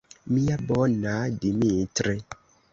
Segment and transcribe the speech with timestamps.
[0.37, 1.13] Mia bona
[1.45, 2.19] Dimitri!